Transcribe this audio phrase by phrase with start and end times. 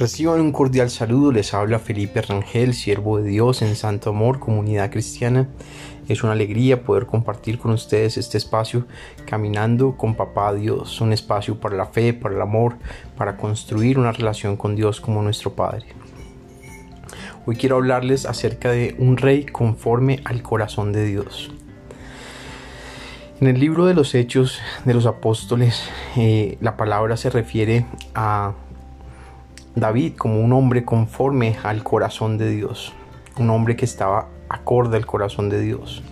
[0.00, 4.90] Reciban un cordial saludo, les habla Felipe Rangel, siervo de Dios en Santo Amor, comunidad
[4.90, 5.46] cristiana.
[6.08, 8.86] Es una alegría poder compartir con ustedes este espacio
[9.26, 12.76] caminando con Papá Dios, un espacio para la fe, para el amor,
[13.14, 15.88] para construir una relación con Dios como nuestro Padre.
[17.44, 21.50] Hoy quiero hablarles acerca de un rey conforme al corazón de Dios.
[23.38, 25.82] En el libro de los Hechos de los Apóstoles,
[26.16, 28.54] eh, la palabra se refiere a
[29.80, 32.92] David como un hombre conforme al corazón de Dios,
[33.38, 36.02] un hombre que estaba acorde al corazón de Dios.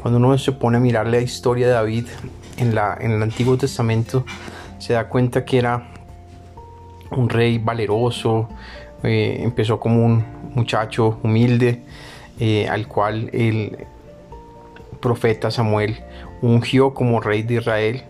[0.00, 2.06] Cuando uno se pone a mirar la historia de David
[2.56, 4.24] en, la, en el Antiguo Testamento,
[4.78, 5.88] se da cuenta que era
[7.10, 8.48] un rey valeroso,
[9.02, 11.82] eh, empezó como un muchacho humilde,
[12.38, 13.86] eh, al cual el
[15.00, 15.96] profeta Samuel
[16.42, 18.04] ungió como rey de Israel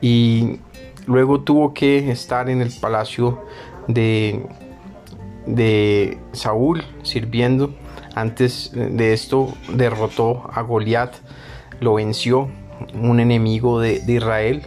[0.00, 0.58] y
[1.06, 3.44] luego tuvo que estar en el palacio
[3.88, 4.46] de,
[5.46, 7.74] de Saúl sirviendo.
[8.14, 11.14] Antes de esto derrotó a Goliat,
[11.80, 12.48] lo venció,
[12.94, 14.62] un enemigo de, Israel.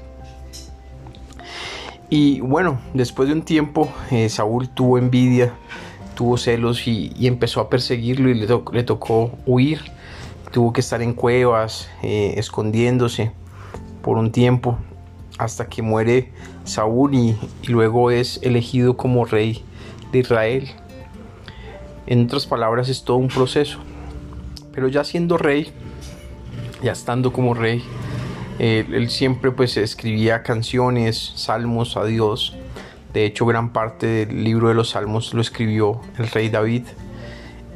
[2.09, 5.53] Y bueno, después de un tiempo eh, Saúl tuvo envidia,
[6.16, 9.81] tuvo celos y, empezó a perseguirlo y le, tocó huir.
[10.52, 13.31] Tuvo que estar en cuevas, eh, escondiéndose
[14.02, 14.77] por un tiempo
[15.42, 16.30] hasta que muere
[16.66, 17.36] Saúl y,
[17.67, 19.64] luego es elegido como rey
[20.11, 20.70] de Israel.
[22.06, 23.80] En otras palabras es todo un proceso.
[24.72, 25.72] Pero ya siendo rey,
[26.83, 27.83] ya estando como rey,
[28.59, 32.55] él, siempre pues escribía canciones, salmos a Dios.
[33.11, 36.83] De hecho, gran parte del libro de los salmos lo escribió el rey David.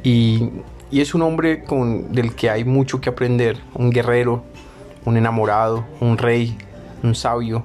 [0.04, 0.50] Y,
[0.92, 1.64] es un hombre
[2.10, 4.44] del que hay mucho que aprender, un guerrero,
[5.04, 6.56] un enamorado, un rey,
[7.02, 7.64] un sabio,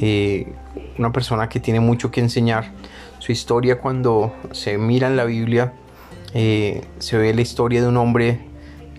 [0.00, 0.52] eh,
[0.98, 2.72] una persona que tiene mucho que enseñar.
[3.18, 5.74] Su historia cuando se mira en la Biblia,
[6.34, 8.40] eh, se ve la historia de un hombre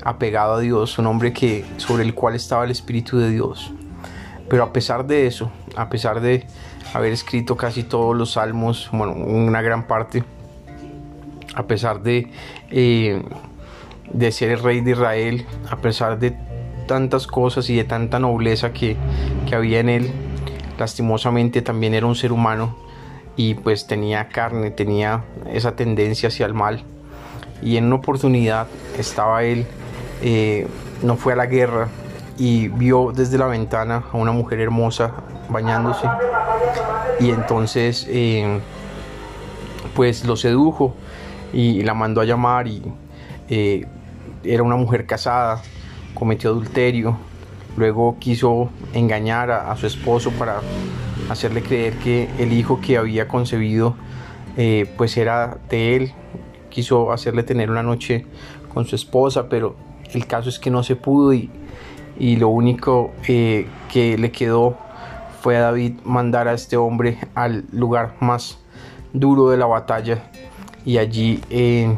[0.03, 3.74] apegado a Dios, un hombre que, sobre el cual estaba el Espíritu de Dios.
[4.50, 6.45] Pero a pesar de eso, a pesar de
[6.94, 10.24] haber escrito casi todos los salmos, bueno, una gran parte,
[11.56, 12.30] a pesar de,
[12.69, 13.24] eh,
[14.12, 16.35] de ser el rey de Israel, a pesar de
[16.83, 18.95] tantas cosas y de tanta nobleza que,
[19.47, 20.11] que había en él,
[20.77, 22.75] lastimosamente también era un ser humano
[23.35, 26.83] y pues tenía carne, tenía esa tendencia hacia el mal.
[27.61, 28.67] Y en una oportunidad
[28.97, 29.66] estaba él,
[30.21, 30.67] eh,
[31.01, 31.88] no fue a la guerra
[32.38, 35.11] y vio desde la ventana a una mujer hermosa
[35.50, 36.07] bañándose.
[37.19, 38.59] Y entonces eh,
[39.95, 40.95] pues lo sedujo
[41.53, 42.81] y la mandó a llamar y
[43.50, 43.85] eh,
[44.44, 45.61] era una mujer casada,
[46.13, 47.18] cometió adulterio
[47.75, 50.62] Luego quiso engañar a, su esposo para
[51.29, 53.96] hacerle creer que el hijo que había concebido
[54.57, 56.13] eh, pues era de él.
[56.69, 58.25] Quiso hacerle tener una noche
[58.74, 59.75] con su esposa, pero
[60.13, 61.50] el caso es que no se pudo y,
[62.19, 64.78] lo único eh, que le quedó
[65.41, 68.59] fue a David mandar a este hombre al lugar más
[69.13, 70.30] duro de la batalla
[70.85, 71.97] y allí eh,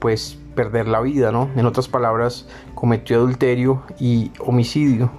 [0.00, 1.50] pues perder la vida, ¿no?
[1.56, 5.10] En otras palabras, cometió adulterio y homicidio.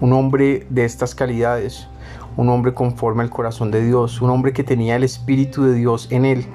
[0.00, 1.88] Un hombre de estas calidades,
[2.36, 6.06] un hombre conforme al corazón de Dios, un hombre que tenía el Espíritu de Dios
[6.10, 6.46] en él,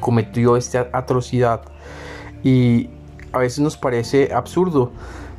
[0.00, 1.62] cometió esta atrocidad.
[2.42, 2.90] Y
[3.32, 4.92] a veces nos parece absurdo,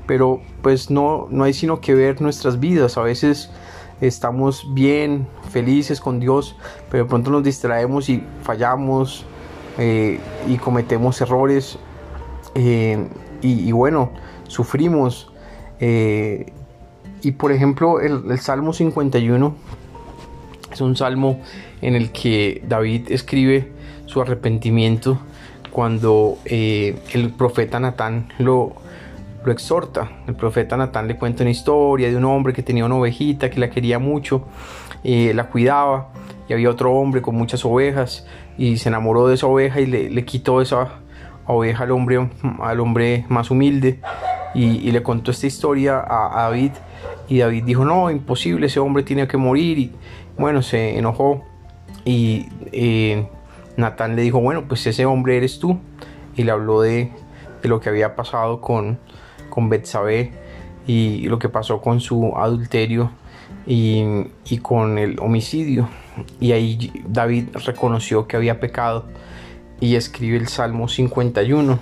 [0.07, 2.97] pero pues no, no hay sino que ver nuestras vidas.
[2.97, 3.51] A veces
[4.01, 6.56] estamos bien, felices con Dios,
[6.89, 9.25] pero de pronto nos distraemos y fallamos,
[9.77, 11.77] eh, y cometemos errores
[12.55, 13.07] eh,
[13.41, 14.11] y, bueno,
[14.47, 15.31] sufrimos.
[15.79, 16.51] Eh,
[17.21, 19.55] y por ejemplo, el, Salmo 51
[20.71, 21.39] es un salmo
[21.81, 23.71] en el que David escribe
[24.05, 25.19] su arrepentimiento
[25.71, 28.73] cuando el profeta Natán lo,
[29.43, 30.23] lo exhorta.
[30.27, 33.59] El profeta Natán le cuenta una historia de un hombre que tenía una ovejita que
[33.59, 34.45] la quería mucho,
[35.03, 36.09] la cuidaba
[36.47, 38.25] y había otro hombre con muchas ovejas
[38.57, 41.00] y se enamoró de esa oveja y le, quitó esa
[41.48, 42.30] oveja al hombre,
[42.62, 44.00] al hombre más humilde
[44.53, 46.71] y, le contó esta historia a, David
[47.27, 49.92] y David dijo no, imposible, ese hombre tiene que morir y
[50.38, 51.44] bueno, se enojó
[52.06, 53.27] y eh,
[53.77, 55.80] Natán le dijo bueno, pues ese hombre eres tú
[56.36, 57.12] y le habló de,
[57.63, 59.00] lo que había pasado con,
[59.50, 60.31] con Betsabé
[60.88, 63.12] y lo que pasó con su adulterio
[63.66, 65.90] y, con el homicidio
[66.40, 69.06] y ahí David reconoció que había pecado
[69.80, 71.80] y escribe el Salmo 51.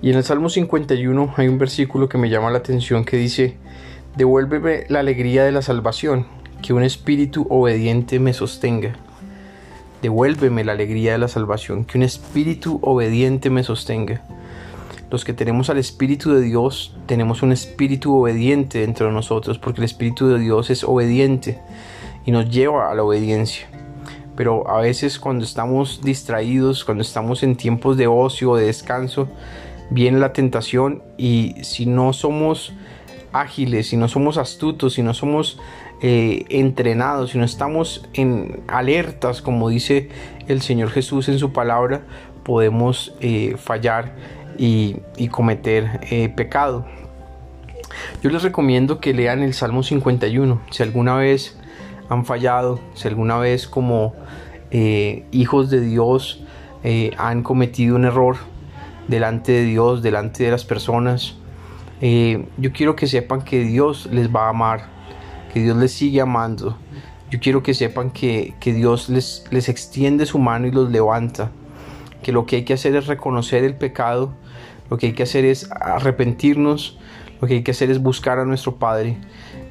[0.00, 3.56] Y en el Salmo 51 hay un versículo que me llama la atención que dice,
[4.16, 6.26] devuélveme la alegría de la salvación,
[6.60, 8.96] que un espíritu obediente me sostenga.
[10.02, 14.22] Devuélveme la alegría de la salvación, que un espíritu obediente me sostenga.
[15.12, 19.82] Los que tenemos al Espíritu de Dios, tenemos un espíritu obediente dentro de nosotros, porque
[19.82, 21.60] el Espíritu de Dios es obediente
[22.24, 23.66] y nos lleva a la obediencia.
[24.36, 29.28] Pero a veces cuando estamos distraídos, cuando estamos en tiempos de ocio o de descanso,
[29.90, 32.72] viene la tentación y si no somos
[33.34, 35.60] ágiles, si no somos astutos, si no somos
[36.00, 40.08] eh, entrenados, si no estamos en alertas, como dice
[40.48, 42.06] el Señor Jesús en su palabra,
[42.44, 44.14] podemos eh, fallar
[44.58, 44.96] y,
[45.30, 46.86] cometer eh, pecado.
[48.22, 50.60] Yo les recomiendo que lean el Salmo 51.
[50.70, 51.58] Si alguna vez
[52.08, 54.14] han fallado, si alguna vez como
[54.70, 56.42] hijos de Dios
[57.18, 58.36] han cometido un error
[59.06, 61.36] delante de Dios, delante de las personas,
[62.04, 64.86] eh, yo quiero que sepan que Dios les va a amar,
[65.54, 66.76] que Dios les sigue amando.
[67.30, 71.52] Yo quiero que sepan que, Dios les, les extiende su mano y los levanta.
[72.22, 74.32] Que lo que hay que hacer es reconocer el pecado,
[74.90, 76.98] lo que hay que hacer es arrepentirnos,
[77.40, 79.16] lo que hay que hacer es buscar a nuestro Padre,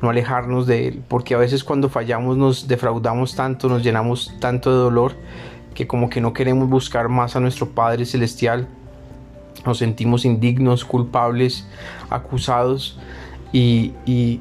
[0.01, 4.71] no alejarnos de Él, porque a veces cuando fallamos nos defraudamos tanto, nos llenamos tanto
[4.71, 5.13] de dolor,
[5.73, 8.67] que como que no queremos buscar más a nuestro Padre Celestial
[9.65, 11.67] nos sentimos indignos, culpables,
[12.09, 12.97] acusados
[13.53, 13.93] y,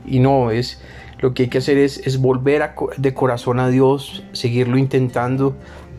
[0.07, 0.81] no, es
[1.21, 5.55] lo que hay que hacer es, volver de corazón a Dios, seguirlo intentando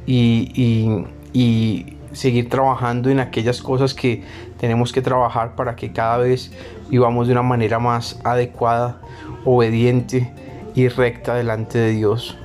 [0.05, 4.23] y, y seguir trabajando en aquellas cosas que
[4.59, 6.51] tenemos que trabajar para que cada vez
[6.89, 9.01] vivamos de una manera más adecuada,
[9.45, 10.31] obediente
[10.75, 12.37] y recta delante de Dios.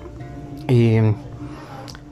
[0.69, 1.15] Eh,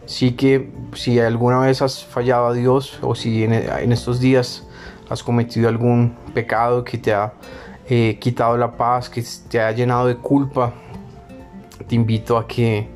[0.07, 3.53] sí que si alguna vez has fallado a Dios o si en,
[3.93, 4.65] estos días
[5.09, 7.33] has cometido algún pecado que te ha
[7.89, 10.73] eh, quitado la paz, que te ha llenado de culpa,
[11.87, 12.89] te invito a que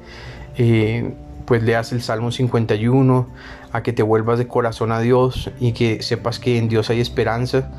[0.56, 1.14] eh,
[1.48, 3.26] pues leas el Salmo 51,
[3.72, 7.00] a que te vuelvas de corazón a Dios y que sepas que en Dios hay
[7.00, 7.70] esperanza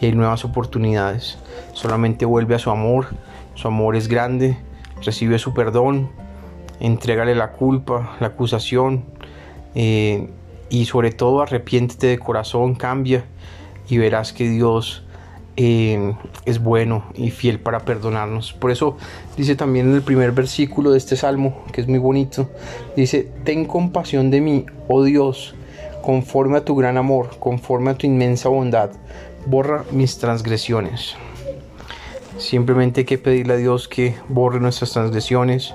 [0.00, 1.36] y hay nuevas oportunidades.
[1.72, 3.08] Solamente vuelve a su amor,
[3.54, 4.56] su amor es grande,
[5.04, 6.08] recibe su perdón,
[6.78, 9.04] entrégale la culpa, la acusación,
[9.74, 10.30] eh,
[10.70, 13.24] y sobre todo arrepiéntete de corazón, cambia
[13.88, 15.04] y verás que Dios
[15.56, 16.14] eh,
[16.44, 18.52] es bueno y fiel para perdonarnos.
[18.52, 18.96] Por eso
[19.36, 22.50] dice también en el primer versículo de este salmo, que es muy bonito,
[22.96, 25.54] dice, ten compasión de mí, oh Dios,
[26.02, 28.90] conforme a tu gran amor, conforme a tu inmensa bondad,
[29.46, 31.16] borra mis transgresiones.
[32.38, 35.74] Simplemente hay que pedirle a Dios que borre nuestras transgresiones.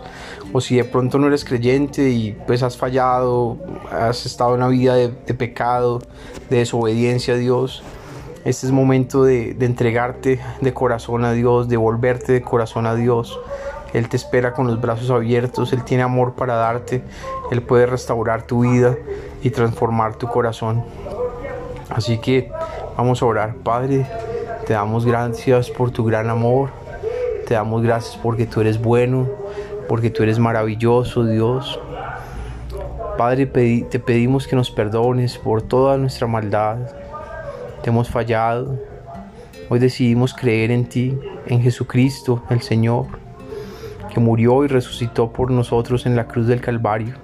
[0.54, 3.58] O si de pronto no eres creyente y pues has fallado,
[3.90, 6.02] has estado en una vida de, pecado,
[6.50, 7.82] de desobediencia a Dios,
[8.44, 13.40] este es momento de, entregarte de corazón a Dios, de volverte de corazón a Dios.
[13.94, 17.04] Él te espera con los brazos abiertos, Él tiene amor para darte,
[17.52, 18.96] Él puede restaurar tu vida
[19.44, 20.84] y transformar tu corazón.
[21.90, 22.50] Así que
[22.98, 24.08] vamos a orar, Padre.
[24.66, 26.70] Te damos gracias por tu gran amor.
[27.46, 29.28] Te damos gracias porque tú eres bueno,
[29.88, 31.80] porque tú eres maravilloso, Dios.
[33.18, 36.78] Padre, te pedimos que nos perdones por toda nuestra maldad.
[37.84, 38.80] Te hemos fallado.
[39.70, 41.18] Hoy decidimos creer en ti,
[41.48, 43.08] en Jesucristo, el Señor,
[44.14, 47.16] que murió y resucitó por nosotros en la cruz del Calvario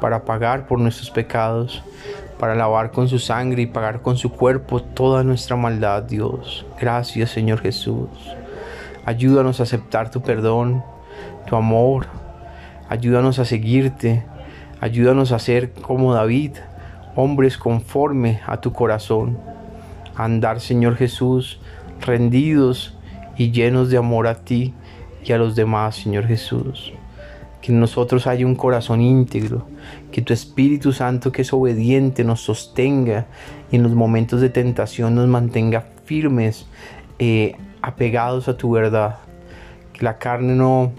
[0.00, 1.82] para pagar por nuestros pecados
[2.40, 6.64] para lavar con su sangre y pagar con su cuerpo toda nuestra maldad, Dios.
[6.80, 8.08] Gracias, Señor Jesús.
[9.04, 10.82] Ayúdanos a aceptar tu perdón,
[11.46, 12.06] tu amor.
[12.88, 14.24] Ayúdanos a seguirte.
[14.80, 16.52] Ayúdanos a ser como David,
[17.14, 19.49] hombres conforme a tu corazón.
[20.24, 21.60] Andar, Señor Jesús,
[22.00, 22.96] rendidos
[23.36, 24.74] y llenos de amor a ti
[25.24, 26.92] y a los demás, Señor Jesús.
[27.60, 29.66] Que en nosotros haya un corazón íntegro,
[30.12, 33.26] que tu Espíritu Santo que es obediente nos sostenga
[33.70, 36.66] y en los momentos de tentación nos mantenga firmes,
[37.18, 39.18] eh, apegados a tu verdad,
[39.92, 40.92] que la carne no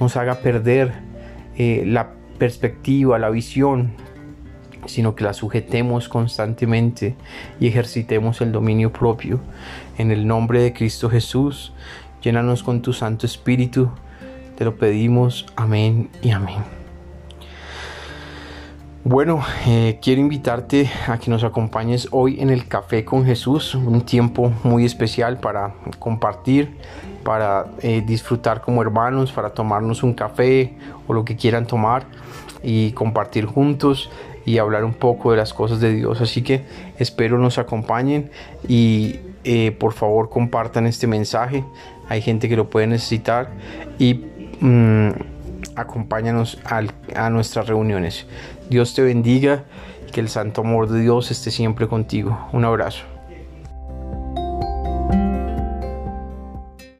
[0.00, 0.92] nos haga perder
[1.56, 3.92] eh, la perspectiva, la visión,
[4.86, 7.16] sino que la sujetemos constantemente
[7.60, 9.40] y ejercitemos el dominio propio.
[9.98, 11.72] En el nombre de Cristo Jesús,
[12.22, 13.90] llénanos con tu Santo Espíritu
[14.58, 16.64] te lo pedimos, amén y amén.
[19.04, 24.00] Bueno, eh, quiero invitarte a que nos acompañes hoy en el Café con Jesús, un
[24.00, 26.76] tiempo muy especial para compartir,
[27.22, 32.06] para eh, disfrutar como hermanos, para tomarnos un café o lo que quieran tomar
[32.60, 34.10] y compartir juntos
[34.48, 36.20] y hablar un poco de las cosas de Dios.
[36.20, 36.62] Así que
[36.98, 38.30] espero nos acompañen
[38.68, 41.64] y eh, por favor compartan este mensaje.
[42.08, 43.50] Hay gente que lo puede necesitar
[43.98, 44.24] y
[44.60, 45.10] Mm,
[45.76, 48.26] acompáñanos a nuestras reuniones.
[48.68, 49.64] Dios te bendiga,
[50.12, 52.48] que el santo amor de Dios esté siempre contigo.
[52.52, 53.17] Un abrazo.